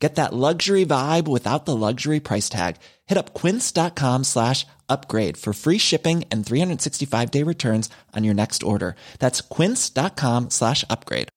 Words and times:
Get 0.00 0.14
that 0.14 0.32
luxury 0.32 0.86
vibe 0.86 1.28
without 1.28 1.66
the 1.66 1.76
luxury 1.76 2.20
price 2.20 2.48
tag. 2.48 2.76
Hit 3.06 3.18
up 3.18 3.34
quince.com 3.34 4.24
slash 4.24 4.66
upgrade 4.88 5.36
for 5.36 5.52
free 5.52 5.76
shipping 5.76 6.24
and 6.30 6.44
365 6.44 7.30
day 7.30 7.42
returns 7.42 7.90
on 8.16 8.24
your 8.24 8.34
next 8.34 8.62
order. 8.62 8.96
That's 9.18 9.42
quince.com 9.42 10.48
slash 10.50 10.84
upgrade. 10.88 11.28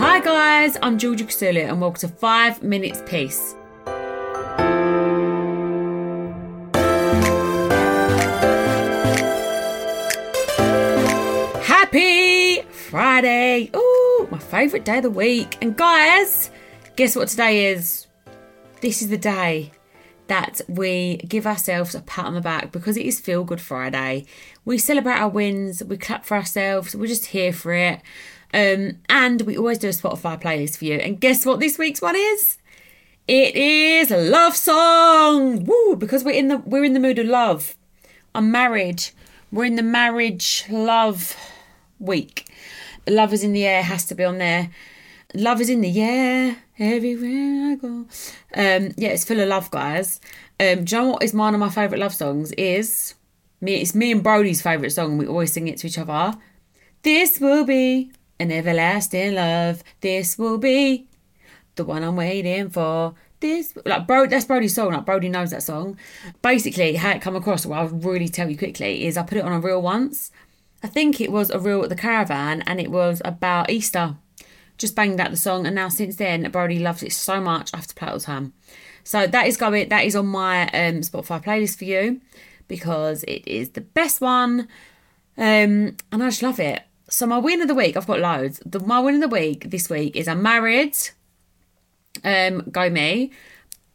Hi 0.00 0.20
guys, 0.20 0.76
I'm 0.80 0.96
Georgia 0.98 1.24
Kousoulou 1.24 1.68
and 1.68 1.80
welcome 1.80 2.00
to 2.00 2.08
5 2.08 2.62
Minutes 2.62 3.02
Peace. 3.04 3.56
Ooh, 13.66 14.28
my 14.30 14.38
favourite 14.38 14.84
day 14.84 14.98
of 14.98 15.02
the 15.02 15.10
week. 15.10 15.58
And 15.60 15.76
guys, 15.76 16.50
guess 16.96 17.16
what 17.16 17.28
today 17.28 17.72
is? 17.72 18.06
This 18.80 19.02
is 19.02 19.08
the 19.08 19.18
day 19.18 19.72
that 20.28 20.60
we 20.68 21.16
give 21.28 21.46
ourselves 21.46 21.94
a 21.94 22.00
pat 22.00 22.26
on 22.26 22.34
the 22.34 22.40
back 22.40 22.70
because 22.70 22.96
it 22.96 23.04
is 23.04 23.18
Feel 23.18 23.42
Good 23.42 23.60
Friday. 23.60 24.26
We 24.64 24.78
celebrate 24.78 25.18
our 25.18 25.28
wins, 25.28 25.82
we 25.82 25.96
clap 25.96 26.24
for 26.24 26.36
ourselves, 26.36 26.94
we're 26.94 27.06
just 27.06 27.26
here 27.26 27.52
for 27.52 27.72
it. 27.72 28.00
Um, 28.54 28.98
and 29.08 29.42
we 29.42 29.58
always 29.58 29.78
do 29.78 29.88
a 29.88 29.92
Spotify 29.92 30.40
playlist 30.40 30.78
for 30.78 30.84
you. 30.84 30.94
And 30.94 31.20
guess 31.20 31.44
what 31.44 31.60
this 31.60 31.78
week's 31.78 32.00
one 32.00 32.16
is? 32.16 32.58
It 33.26 33.56
is 33.56 34.10
a 34.10 34.16
love 34.18 34.56
song. 34.56 35.64
Woo! 35.64 35.96
Because 35.96 36.24
we're 36.24 36.30
in 36.30 36.48
the 36.48 36.58
we're 36.58 36.84
in 36.84 36.94
the 36.94 37.00
mood 37.00 37.18
of 37.18 37.26
love. 37.26 37.76
I'm 38.34 38.50
married. 38.50 39.04
We're 39.50 39.64
in 39.64 39.76
the 39.76 39.82
marriage 39.82 40.64
love 40.70 41.36
week. 41.98 42.46
Love 43.06 43.32
is 43.32 43.44
in 43.44 43.52
the 43.52 43.64
air 43.66 43.82
has 43.82 44.04
to 44.06 44.14
be 44.14 44.24
on 44.24 44.38
there. 44.38 44.70
Love 45.34 45.60
is 45.60 45.68
in 45.68 45.82
the 45.82 46.00
air 46.00 46.56
everywhere 46.78 47.72
I 47.72 47.74
go. 47.74 48.06
Um, 48.54 48.92
yeah, 48.96 49.10
it's 49.10 49.24
full 49.24 49.40
of 49.40 49.48
love, 49.48 49.70
guys. 49.70 50.20
Um, 50.58 50.84
do 50.84 50.96
you 50.96 51.02
know 51.02 51.08
what 51.10 51.22
is 51.22 51.34
one 51.34 51.54
of 51.54 51.60
my 51.60 51.68
favourite 51.68 52.00
love 52.00 52.14
songs? 52.14 52.52
Is 52.52 53.14
me. 53.60 53.74
It's 53.74 53.94
me 53.94 54.12
and 54.12 54.22
Brody's 54.22 54.62
favourite 54.62 54.92
song. 54.92 55.10
and 55.10 55.18
We 55.18 55.26
always 55.26 55.52
sing 55.52 55.68
it 55.68 55.78
to 55.78 55.86
each 55.86 55.98
other. 55.98 56.34
This 57.02 57.40
will 57.40 57.64
be 57.64 58.10
an 58.40 58.50
everlasting 58.50 59.34
love. 59.34 59.84
This 60.00 60.38
will 60.38 60.58
be 60.58 61.08
the 61.76 61.84
one 61.84 62.02
I'm 62.02 62.16
waiting 62.16 62.70
for. 62.70 63.14
This 63.40 63.72
like 63.84 64.06
bro, 64.06 64.26
that's 64.26 64.46
Brody's 64.46 64.74
song. 64.74 64.92
Like 64.92 65.04
Brody 65.04 65.28
knows 65.28 65.50
that 65.50 65.62
song. 65.62 65.96
Basically, 66.42 66.96
how 66.96 67.10
it 67.10 67.22
come 67.22 67.36
across, 67.36 67.64
what 67.66 67.78
I'll 67.78 67.88
really 67.88 68.28
tell 68.28 68.50
you 68.50 68.58
quickly 68.58 69.06
is 69.06 69.16
I 69.16 69.22
put 69.22 69.38
it 69.38 69.44
on 69.44 69.52
a 69.52 69.60
reel 69.60 69.80
once. 69.80 70.32
I 70.82 70.86
think 70.86 71.20
it 71.20 71.32
was 71.32 71.50
a 71.50 71.58
reel 71.58 71.82
at 71.82 71.88
the 71.88 71.96
caravan, 71.96 72.62
and 72.66 72.80
it 72.80 72.90
was 72.90 73.20
about 73.24 73.70
Easter. 73.70 74.16
Just 74.76 74.94
banged 74.94 75.20
out 75.20 75.30
the 75.30 75.36
song, 75.36 75.66
and 75.66 75.74
now 75.74 75.88
since 75.88 76.16
then, 76.16 76.48
Brody 76.50 76.78
loves 76.78 77.02
it 77.02 77.12
so 77.12 77.40
much. 77.40 77.70
I 77.74 77.78
have 77.78 77.88
to 77.88 77.94
play 77.94 78.08
it 78.08 78.12
all 78.12 78.18
the 78.18 78.24
time. 78.24 78.52
So 79.02 79.26
that 79.26 79.46
is 79.46 79.56
going. 79.56 79.88
That 79.88 80.04
is 80.04 80.14
on 80.14 80.26
my 80.26 80.62
um, 80.68 81.00
Spotify 81.00 81.42
playlist 81.42 81.78
for 81.78 81.84
you 81.84 82.20
because 82.68 83.24
it 83.24 83.46
is 83.48 83.70
the 83.70 83.80
best 83.80 84.20
one, 84.20 84.68
um, 85.36 85.96
and 86.12 86.22
I 86.22 86.28
just 86.28 86.42
love 86.42 86.60
it. 86.60 86.82
So 87.10 87.26
my 87.26 87.38
win 87.38 87.62
of 87.62 87.68
the 87.68 87.74
week, 87.74 87.96
I've 87.96 88.06
got 88.06 88.20
loads. 88.20 88.60
The, 88.64 88.80
my 88.80 89.00
win 89.00 89.16
of 89.16 89.22
the 89.22 89.28
week 89.28 89.70
this 89.70 89.88
week 89.88 90.14
is 90.14 90.28
I'm 90.28 90.42
married. 90.42 90.96
Um, 92.22 92.68
go 92.70 92.90
me. 92.90 93.32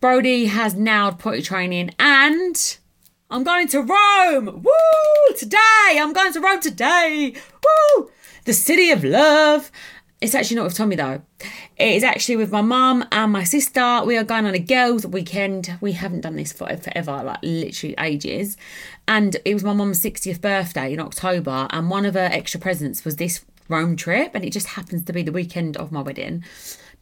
Brody 0.01 0.47
has 0.47 0.73
nailed 0.75 1.19
potty 1.19 1.41
training 1.41 1.91
and 1.97 2.77
I'm 3.33 3.43
going 3.43 3.67
to 3.69 3.81
Rome. 3.81 4.61
Woo! 4.61 5.35
Today. 5.35 5.57
I'm 5.97 6.13
going 6.13 6.31
to 6.33 6.39
Rome 6.39 6.61
today. 6.61 7.33
Woo! 7.63 8.11
The 8.45 8.53
city 8.53 8.91
of 8.91 9.03
love. 9.03 9.71
It's 10.21 10.35
actually 10.35 10.57
not 10.57 10.65
with 10.65 10.75
Tommy 10.75 10.95
though. 10.95 11.23
It 11.75 11.95
is 11.95 12.03
actually 12.03 12.35
with 12.35 12.51
my 12.51 12.61
mum 12.61 13.03
and 13.11 13.31
my 13.31 13.43
sister. 13.43 14.03
We 14.05 14.17
are 14.17 14.23
going 14.23 14.45
on 14.45 14.53
a 14.53 14.59
girls' 14.59 15.07
weekend. 15.07 15.75
We 15.81 15.93
haven't 15.93 16.21
done 16.21 16.35
this 16.35 16.53
for 16.53 16.77
forever, 16.77 17.23
like 17.23 17.39
literally 17.41 17.95
ages. 17.97 18.55
And 19.07 19.35
it 19.45 19.55
was 19.55 19.63
my 19.63 19.73
mum's 19.73 19.99
60th 19.99 20.39
birthday 20.39 20.93
in 20.93 20.99
October, 20.99 21.67
and 21.71 21.89
one 21.89 22.05
of 22.05 22.13
her 22.13 22.29
extra 22.31 22.59
presents 22.59 23.03
was 23.03 23.15
this 23.15 23.43
Rome 23.67 23.95
trip, 23.95 24.35
and 24.35 24.45
it 24.45 24.53
just 24.53 24.67
happens 24.67 25.05
to 25.05 25.13
be 25.13 25.23
the 25.23 25.31
weekend 25.31 25.75
of 25.77 25.91
my 25.91 26.01
wedding 26.01 26.43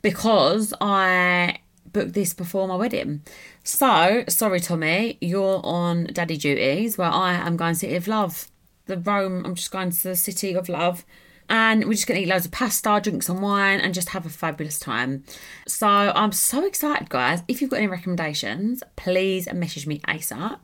because 0.02 0.74
I 0.80 1.60
booked 1.94 2.14
this 2.14 2.34
before 2.34 2.68
my 2.68 2.76
wedding. 2.76 3.22
So, 3.64 4.24
sorry, 4.28 4.60
Tommy, 4.60 5.18
you're 5.22 5.62
on 5.64 6.06
daddy 6.06 6.38
duties 6.38 6.98
where 6.98 7.10
I 7.10 7.34
am 7.34 7.58
going 7.58 7.74
to 7.74 7.80
City 7.80 7.96
of 7.96 8.08
Love. 8.08 8.48
The 8.86 8.98
Rome, 8.98 9.46
I'm 9.46 9.56
just 9.56 9.72
going 9.72 9.92
to 9.92 10.04
the 10.04 10.16
City 10.16 10.54
of 10.56 10.70
Love. 10.70 11.06
And 11.50 11.84
we're 11.84 11.94
just 11.94 12.08
going 12.08 12.18
to 12.18 12.26
eat 12.26 12.30
loads 12.30 12.46
of 12.46 12.52
pasta, 12.52 13.02
drink 13.04 13.24
some 13.24 13.42
wine, 13.42 13.82
and 13.82 13.94
just 13.94 14.10
have 14.10 14.26
a 14.26 14.30
fabulous 14.30 14.80
time. 14.80 15.26
So 15.68 15.88
I'm 15.88 16.32
so 16.32 16.66
excited, 16.66 17.10
guys. 17.10 17.44
If 17.50 17.62
you've 17.62 17.70
got 17.70 17.78
any 17.78 17.88
recommendations, 17.88 18.84
please 18.96 19.52
message 19.52 19.86
me 19.86 20.00
ASAP. 20.08 20.60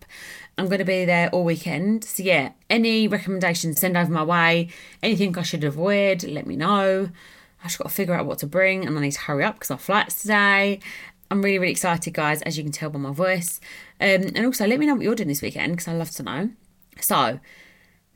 I'm 0.58 0.68
going 0.68 0.80
to 0.80 0.86
be 0.86 1.04
there 1.04 1.30
all 1.32 1.44
weekend. 1.44 2.06
So, 2.06 2.24
yeah, 2.24 2.52
any 2.70 3.08
recommendations, 3.08 3.82
send 3.82 3.98
over 3.98 4.12
my 4.12 4.24
way. 4.24 4.70
Anything 5.04 5.38
I 5.38 5.44
should 5.44 5.66
avoid, 5.66 6.24
let 6.24 6.48
me 6.48 6.56
know. 6.56 7.10
I've 7.60 7.68
just 7.68 7.80
got 7.80 7.90
to 7.90 7.94
figure 7.94 8.14
out 8.14 8.26
what 8.26 8.40
to 8.40 8.48
bring 8.48 8.86
and 8.86 8.98
I 8.98 9.02
need 9.02 9.12
to 9.12 9.20
hurry 9.20 9.44
up 9.44 9.56
because 9.56 9.72
our 9.72 9.78
flight's 9.78 10.22
today. 10.22 10.80
I'm 11.30 11.42
really, 11.42 11.60
really 11.60 11.72
excited, 11.72 12.14
guys, 12.14 12.42
as 12.44 12.58
you 12.58 12.64
can 12.64 12.72
tell 12.72 12.90
by 12.90 13.00
my 13.00 13.12
voice. 13.12 13.60
Um, 14.00 14.32
and 14.36 14.46
also, 14.46 14.66
let 14.66 14.80
me 14.80 14.86
know 14.86 14.96
what 14.96 15.04
you're 15.04 15.16
doing 15.16 15.28
this 15.28 15.42
weekend 15.42 15.74
because 15.74 15.88
I 15.88 15.94
love 15.94 16.12
to 16.12 16.24
know. 16.24 16.50
So, 17.02 17.40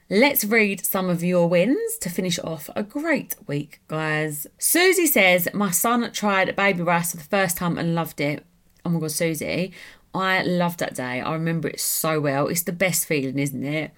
let's 0.10 0.44
read 0.46 0.86
some 0.86 1.10
of 1.10 1.24
your 1.24 1.48
wins 1.48 1.98
to 2.02 2.10
finish 2.10 2.40
off 2.40 2.70
a 2.76 2.84
great 2.84 3.36
week, 3.48 3.82
guys. 3.88 4.48
Susie 4.58 5.08
says, 5.08 5.48
My 5.54 5.72
son 5.72 6.12
tried 6.12 6.56
baby 6.56 6.82
rice 6.82 7.12
for 7.12 7.18
the 7.18 7.24
first 7.24 7.58
time 7.58 7.78
and 7.78 7.96
loved 7.96 8.22
it. 8.22 8.46
Oh 8.86 8.90
my 8.90 9.00
God, 9.00 9.12
Susie, 9.12 9.74
I 10.14 10.44
loved 10.44 10.80
that 10.80 10.96
day. 10.96 11.22
I 11.22 11.34
remember 11.34 11.68
it 11.68 11.80
so 11.80 12.20
well. 12.20 12.48
It's 12.48 12.64
the 12.64 12.72
best 12.72 13.06
feeling, 13.06 13.40
isn't 13.40 13.64
it? 13.64 13.92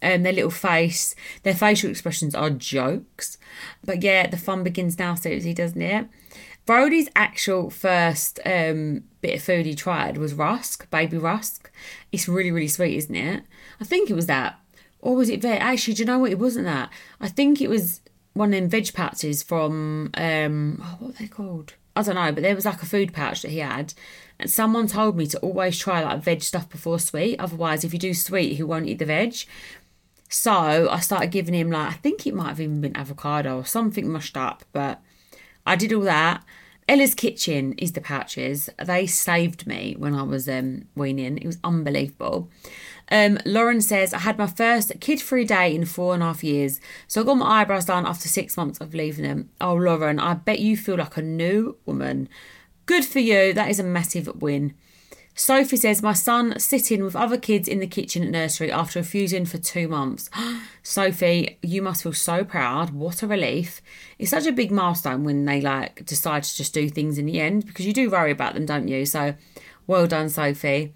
Um, 0.00 0.22
their 0.22 0.32
little 0.32 0.50
face, 0.50 1.16
their 1.42 1.54
facial 1.54 1.90
expressions 1.90 2.34
are 2.34 2.50
jokes. 2.50 3.36
But 3.84 4.02
yeah, 4.02 4.28
the 4.28 4.36
fun 4.36 4.62
begins 4.62 4.98
now, 4.98 5.16
Susie, 5.16 5.54
doesn't 5.54 5.82
it? 5.82 6.06
Brody's 6.68 7.08
actual 7.16 7.70
first 7.70 8.40
um, 8.44 9.04
bit 9.22 9.36
of 9.36 9.42
food 9.42 9.64
he 9.64 9.74
tried 9.74 10.18
was 10.18 10.34
rusk, 10.34 10.90
baby 10.90 11.16
rusk. 11.16 11.70
It's 12.12 12.28
really, 12.28 12.50
really 12.50 12.68
sweet, 12.68 12.94
isn't 12.98 13.14
it? 13.16 13.44
I 13.80 13.84
think 13.84 14.10
it 14.10 14.14
was 14.14 14.26
that. 14.26 14.60
Or 15.00 15.16
was 15.16 15.30
it 15.30 15.40
veg? 15.40 15.62
Actually, 15.62 15.94
do 15.94 16.02
you 16.02 16.06
know 16.06 16.18
what? 16.18 16.30
It 16.30 16.38
wasn't 16.38 16.66
that. 16.66 16.90
I 17.22 17.28
think 17.28 17.62
it 17.62 17.70
was 17.70 18.02
one 18.34 18.52
of 18.52 18.60
them 18.60 18.68
veg 18.68 18.92
pouches 18.92 19.42
from, 19.42 20.10
um, 20.12 20.82
oh, 20.84 20.96
what 20.98 21.14
are 21.14 21.18
they 21.18 21.26
called? 21.28 21.72
I 21.96 22.02
don't 22.02 22.16
know, 22.16 22.32
but 22.32 22.42
there 22.42 22.54
was 22.54 22.66
like 22.66 22.82
a 22.82 22.86
food 22.86 23.14
pouch 23.14 23.40
that 23.40 23.50
he 23.50 23.60
had. 23.60 23.94
And 24.38 24.50
someone 24.50 24.88
told 24.88 25.16
me 25.16 25.26
to 25.28 25.38
always 25.38 25.78
try 25.78 26.04
like 26.04 26.22
veg 26.22 26.42
stuff 26.42 26.68
before 26.68 26.98
sweet. 26.98 27.40
Otherwise, 27.40 27.82
if 27.82 27.94
you 27.94 27.98
do 27.98 28.12
sweet, 28.12 28.56
he 28.56 28.62
won't 28.62 28.88
eat 28.88 28.98
the 28.98 29.06
veg. 29.06 29.36
So 30.28 30.90
I 30.90 31.00
started 31.00 31.30
giving 31.30 31.54
him 31.54 31.70
like 31.70 31.88
I 31.88 31.94
think 31.94 32.26
it 32.26 32.34
might 32.34 32.50
have 32.50 32.60
even 32.60 32.82
been 32.82 32.94
avocado 32.94 33.56
or 33.56 33.64
something 33.64 34.06
mushed 34.06 34.36
up, 34.36 34.66
but 34.74 35.00
I 35.68 35.76
did 35.76 35.92
all 35.92 36.02
that. 36.02 36.42
Ella's 36.88 37.14
Kitchen 37.14 37.74
is 37.74 37.92
the 37.92 38.00
pouches. 38.00 38.70
They 38.82 39.06
saved 39.06 39.66
me 39.66 39.94
when 39.98 40.14
I 40.14 40.22
was 40.22 40.48
um, 40.48 40.86
weaning. 40.94 41.36
It 41.36 41.46
was 41.46 41.58
unbelievable. 41.62 42.48
Um, 43.10 43.38
Lauren 43.44 43.82
says, 43.82 44.14
I 44.14 44.20
had 44.20 44.38
my 44.38 44.46
first 44.46 44.98
kid 45.00 45.20
free 45.20 45.44
day 45.44 45.74
in 45.74 45.84
four 45.84 46.14
and 46.14 46.22
a 46.22 46.26
half 46.26 46.42
years. 46.42 46.80
So 47.06 47.20
I 47.20 47.24
got 47.24 47.34
my 47.34 47.60
eyebrows 47.60 47.84
done 47.84 48.06
after 48.06 48.28
six 48.28 48.56
months 48.56 48.80
of 48.80 48.94
leaving 48.94 49.24
them. 49.24 49.50
Oh, 49.60 49.74
Lauren, 49.74 50.18
I 50.18 50.34
bet 50.34 50.60
you 50.60 50.78
feel 50.78 50.96
like 50.96 51.18
a 51.18 51.22
new 51.22 51.76
woman. 51.84 52.28
Good 52.86 53.04
for 53.04 53.18
you. 53.18 53.52
That 53.52 53.70
is 53.70 53.78
a 53.78 53.84
massive 53.84 54.40
win. 54.40 54.74
Sophie 55.38 55.76
says, 55.76 56.02
My 56.02 56.14
son 56.14 56.58
sitting 56.58 57.04
with 57.04 57.14
other 57.14 57.38
kids 57.38 57.68
in 57.68 57.78
the 57.78 57.86
kitchen 57.86 58.24
at 58.24 58.30
nursery 58.30 58.72
after 58.72 58.98
refusing 58.98 59.46
for 59.46 59.56
two 59.56 59.86
months. 59.86 60.28
Sophie, 60.82 61.58
you 61.62 61.80
must 61.80 62.02
feel 62.02 62.12
so 62.12 62.42
proud. 62.42 62.90
What 62.90 63.22
a 63.22 63.28
relief. 63.28 63.80
It's 64.18 64.32
such 64.32 64.46
a 64.46 64.52
big 64.52 64.72
milestone 64.72 65.22
when 65.22 65.44
they 65.44 65.60
like 65.60 66.04
decide 66.04 66.42
to 66.42 66.56
just 66.56 66.74
do 66.74 66.88
things 66.88 67.18
in 67.18 67.26
the 67.26 67.40
end 67.40 67.66
because 67.66 67.86
you 67.86 67.92
do 67.92 68.10
worry 68.10 68.32
about 68.32 68.54
them, 68.54 68.66
don't 68.66 68.88
you? 68.88 69.06
So 69.06 69.36
well 69.86 70.08
done, 70.08 70.28
Sophie. 70.28 70.92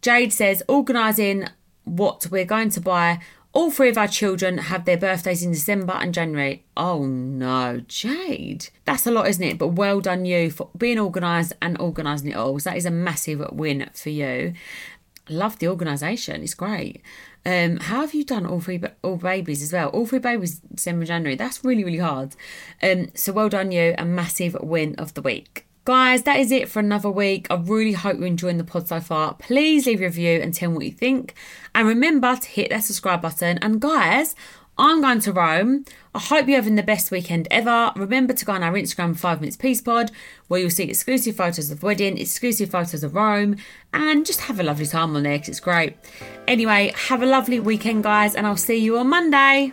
Jade 0.00 0.32
says, 0.32 0.62
organising 0.68 1.48
what 1.82 2.28
we're 2.30 2.44
going 2.44 2.70
to 2.70 2.80
buy 2.80 3.18
All 3.54 3.70
three 3.70 3.90
of 3.90 3.98
our 3.98 4.08
children 4.08 4.56
have 4.56 4.86
their 4.86 4.96
birthdays 4.96 5.42
in 5.42 5.52
December 5.52 5.92
and 5.92 6.14
January. 6.14 6.64
Oh 6.74 7.04
no, 7.04 7.82
Jade. 7.86 8.68
That's 8.86 9.06
a 9.06 9.10
lot, 9.10 9.28
isn't 9.28 9.44
it? 9.44 9.58
But 9.58 9.68
well 9.68 10.00
done 10.00 10.24
you 10.24 10.50
for 10.50 10.70
being 10.76 10.98
organised 10.98 11.52
and 11.60 11.78
organising 11.78 12.30
it 12.30 12.36
all. 12.36 12.58
So 12.58 12.70
that 12.70 12.78
is 12.78 12.86
a 12.86 12.90
massive 12.90 13.46
win 13.52 13.90
for 13.92 14.08
you. 14.08 14.54
Love 15.28 15.58
the 15.58 15.68
organisation. 15.68 16.42
It's 16.42 16.54
great. 16.54 17.02
Um, 17.44 17.76
how 17.76 18.00
have 18.00 18.14
you 18.14 18.24
done 18.24 18.46
all 18.46 18.60
three 18.60 18.80
all 19.02 19.16
babies 19.16 19.62
as 19.62 19.72
well? 19.72 19.88
All 19.90 20.06
three 20.06 20.18
babies 20.18 20.60
December, 20.74 21.04
January. 21.04 21.34
That's 21.34 21.62
really 21.62 21.84
really 21.84 21.98
hard. 21.98 22.34
Um, 22.82 23.08
so 23.14 23.34
well 23.34 23.50
done 23.50 23.70
you. 23.70 23.94
A 23.98 24.04
massive 24.06 24.56
win 24.62 24.94
of 24.96 25.12
the 25.12 25.22
week. 25.22 25.61
Guys, 25.84 26.22
that 26.22 26.38
is 26.38 26.52
it 26.52 26.68
for 26.68 26.78
another 26.78 27.10
week. 27.10 27.48
I 27.50 27.56
really 27.56 27.92
hope 27.92 28.18
you're 28.18 28.26
enjoying 28.26 28.58
the 28.58 28.62
pod 28.62 28.86
so 28.86 29.00
far. 29.00 29.34
Please 29.34 29.84
leave 29.84 30.00
a 30.00 30.04
review 30.04 30.40
and 30.40 30.54
tell 30.54 30.70
me 30.70 30.76
what 30.76 30.86
you 30.86 30.92
think. 30.92 31.34
And 31.74 31.88
remember 31.88 32.36
to 32.36 32.48
hit 32.48 32.70
that 32.70 32.84
subscribe 32.84 33.20
button. 33.20 33.58
And 33.58 33.80
guys, 33.80 34.36
I'm 34.78 35.00
going 35.00 35.18
to 35.20 35.32
Rome. 35.32 35.84
I 36.14 36.20
hope 36.20 36.46
you're 36.46 36.54
having 36.54 36.76
the 36.76 36.84
best 36.84 37.10
weekend 37.10 37.48
ever. 37.50 37.90
Remember 37.96 38.32
to 38.32 38.44
go 38.44 38.52
on 38.52 38.62
our 38.62 38.74
Instagram, 38.74 39.16
5 39.16 39.40
Minutes 39.40 39.56
Peace 39.56 39.80
Pod, 39.80 40.12
where 40.46 40.60
you'll 40.60 40.70
see 40.70 40.84
exclusive 40.84 41.34
photos 41.34 41.68
of 41.68 41.80
the 41.80 41.86
wedding, 41.86 42.16
exclusive 42.16 42.70
photos 42.70 43.02
of 43.02 43.16
Rome, 43.16 43.56
and 43.92 44.24
just 44.24 44.42
have 44.42 44.60
a 44.60 44.62
lovely 44.62 44.86
time 44.86 45.16
on 45.16 45.24
there 45.24 45.36
because 45.36 45.48
it's 45.48 45.60
great. 45.60 45.96
Anyway, 46.46 46.92
have 47.08 47.22
a 47.22 47.26
lovely 47.26 47.58
weekend, 47.58 48.04
guys, 48.04 48.36
and 48.36 48.46
I'll 48.46 48.56
see 48.56 48.76
you 48.76 48.98
on 48.98 49.08
Monday. 49.08 49.72